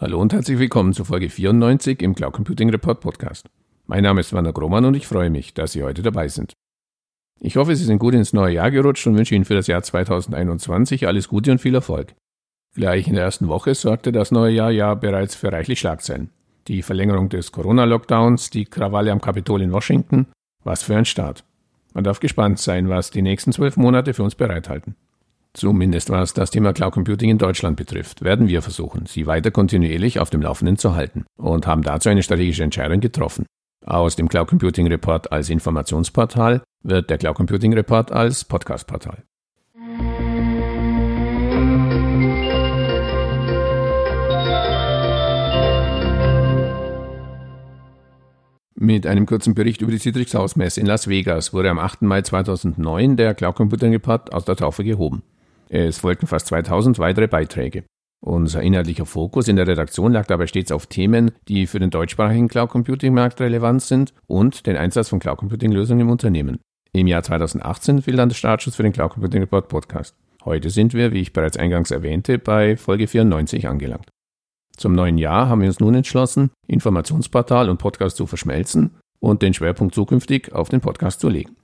[0.00, 3.50] Hallo und herzlich willkommen zu Folge 94 im Cloud Computing Report Podcast.
[3.86, 6.54] Mein Name ist Werner Grohmann und ich freue mich, dass Sie heute dabei sind.
[7.38, 9.82] Ich hoffe, Sie sind gut ins neue Jahr gerutscht und wünsche Ihnen für das Jahr
[9.82, 12.14] 2021 alles Gute und viel Erfolg.
[12.74, 16.30] Gleich in der ersten Woche sorgte das neue Jahr ja bereits für reichlich Schlagzeilen.
[16.66, 20.28] Die Verlängerung des Corona-Lockdowns, die Krawalle am Kapitol in Washington.
[20.64, 21.44] Was für ein Start.
[21.92, 24.96] Man darf gespannt sein, was die nächsten zwölf Monate für uns bereithalten.
[25.52, 30.20] Zumindest was das Thema Cloud Computing in Deutschland betrifft, werden wir versuchen, Sie weiter kontinuierlich
[30.20, 33.46] auf dem Laufenden zu halten und haben dazu eine strategische Entscheidung getroffen.
[33.84, 39.24] Aus dem Cloud Computing Report als Informationsportal wird der Cloud Computing Report als Podcast-Portal.
[48.82, 52.02] Mit einem kurzen Bericht über die Citrix House Messe in Las Vegas wurde am 8.
[52.02, 55.22] Mai 2009 der Cloud Computing Report aus der Taufe gehoben.
[55.72, 57.84] Es folgten fast 2000 weitere Beiträge.
[58.20, 62.48] Unser inhaltlicher Fokus in der Redaktion lag dabei stets auf Themen, die für den deutschsprachigen
[62.48, 66.58] Cloud Computing Markt relevant sind und den Einsatz von Cloud Computing Lösungen im Unternehmen.
[66.92, 70.16] Im Jahr 2018 fiel dann der Startschuss für den Cloud Computing Report Podcast.
[70.44, 74.08] Heute sind wir, wie ich bereits eingangs erwähnte, bei Folge 94 angelangt.
[74.76, 79.54] Zum neuen Jahr haben wir uns nun entschlossen, Informationsportal und Podcast zu verschmelzen und den
[79.54, 81.54] Schwerpunkt zukünftig auf den Podcast zu legen.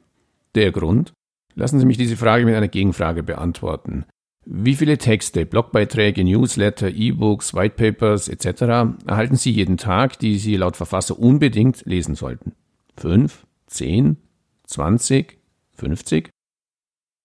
[0.54, 1.12] Der Grund?
[1.58, 4.04] Lassen Sie mich diese Frage mit einer Gegenfrage beantworten.
[4.44, 8.94] Wie viele Texte, Blogbeiträge, Newsletter, E-Books, Whitepapers etc.
[9.06, 12.52] erhalten Sie jeden Tag, die Sie laut Verfasser unbedingt lesen sollten?
[12.96, 13.46] Fünf?
[13.66, 14.18] Zehn?
[14.64, 15.38] Zwanzig?
[15.72, 16.30] Fünfzig?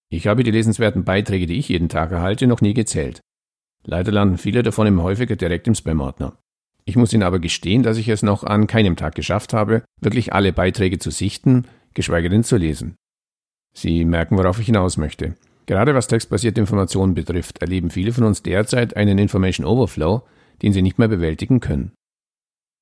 [0.09, 3.19] Ich habe die lesenswerten Beiträge, die ich jeden Tag erhalte, noch nie gezählt.
[3.83, 6.37] Leider landen viele davon im häufiger direkt im Spam-Ordner.
[6.85, 10.33] Ich muss Ihnen aber gestehen, dass ich es noch an keinem Tag geschafft habe, wirklich
[10.33, 12.95] alle Beiträge zu sichten, geschweige denn zu lesen.
[13.73, 15.35] Sie merken, worauf ich hinaus möchte.
[15.65, 20.23] Gerade was textbasierte Informationen betrifft, erleben viele von uns derzeit einen Information Overflow,
[20.61, 21.93] den sie nicht mehr bewältigen können.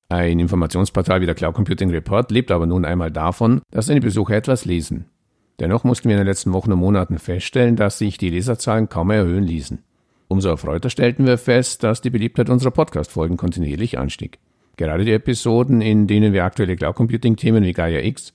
[0.08, 4.34] Ein Informationsportal wie der Cloud Computing Report lebt aber nun einmal davon, dass seine Besucher
[4.34, 5.06] etwas lesen.
[5.60, 9.08] Dennoch mussten wir in den letzten Wochen und Monaten feststellen, dass sich die Leserzahlen kaum
[9.08, 9.84] mehr erhöhen ließen.
[10.26, 14.38] Umso erfreuter stellten wir fest, dass die Beliebtheit unserer Podcast-Folgen kontinuierlich anstieg.
[14.76, 18.32] Gerade die Episoden, in denen wir aktuelle Cloud Computing-Themen wie Gaia X,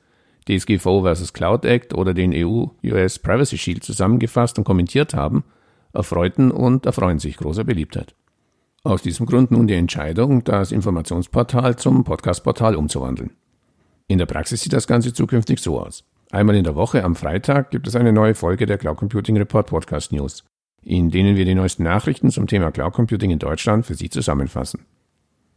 [0.48, 1.34] DSGVO vs.
[1.34, 5.44] Cloud Act oder den EU-US Privacy Shield zusammengefasst und kommentiert haben,
[5.94, 8.16] erfreuten und erfreuen sich großer Beliebtheit.
[8.84, 13.32] Aus diesem Grund nun die Entscheidung, das Informationsportal zum Podcastportal umzuwandeln.
[14.08, 16.04] In der Praxis sieht das Ganze zukünftig so aus.
[16.30, 19.68] Einmal in der Woche am Freitag gibt es eine neue Folge der Cloud Computing Report
[19.68, 20.44] Podcast News,
[20.84, 24.86] in denen wir die neuesten Nachrichten zum Thema Cloud Computing in Deutschland für Sie zusammenfassen.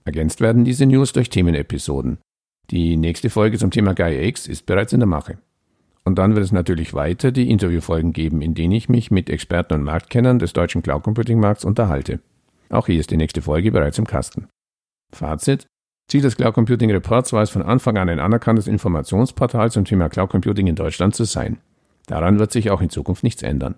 [0.06, 2.18] Ergänzt werden diese News durch Themenepisoden,
[2.70, 5.38] die nächste Folge zum Thema Gaia X ist bereits in der Mache.
[6.04, 9.74] Und dann wird es natürlich weiter die Interviewfolgen geben, in denen ich mich mit Experten
[9.74, 12.20] und Marktkennern des deutschen Cloud Computing Markts unterhalte.
[12.70, 14.48] Auch hier ist die nächste Folge bereits im Kasten.
[15.12, 15.66] Fazit.
[16.10, 20.08] Ziel des Cloud Computing Reports war es von Anfang an ein anerkanntes Informationsportal zum Thema
[20.08, 21.58] Cloud Computing in Deutschland zu sein.
[22.06, 23.76] Daran wird sich auch in Zukunft nichts ändern.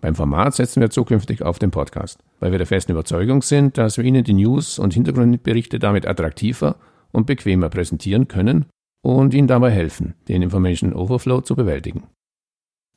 [0.00, 3.98] Beim Format setzen wir zukünftig auf den Podcast, weil wir der festen Überzeugung sind, dass
[3.98, 6.76] wir Ihnen die News und Hintergrundberichte damit attraktiver
[7.12, 8.66] und bequemer präsentieren können
[9.02, 12.04] und Ihnen dabei helfen, den Information Overflow zu bewältigen.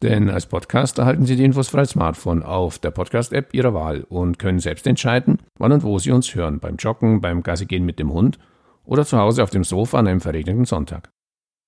[0.01, 4.39] Denn als Podcast erhalten Sie die Infos frei Smartphone auf der Podcast-App Ihrer Wahl und
[4.39, 8.11] können selbst entscheiden, wann und wo Sie uns hören, beim Joggen, beim Gassigehen mit dem
[8.11, 8.37] Hund
[8.83, 11.09] oder zu Hause auf dem Sofa an einem verregneten Sonntag.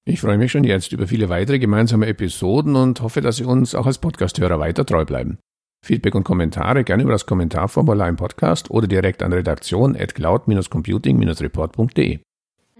[0.05, 3.75] Ich freue mich schon jetzt über viele weitere gemeinsame Episoden und hoffe, dass Sie uns
[3.75, 5.37] auch als Podcasthörer weiter treu bleiben.
[5.85, 12.19] Feedback und Kommentare gerne über das Kommentarformular im Podcast oder direkt an redaktion at cloud-computing-report.de.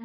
[0.00, 0.04] So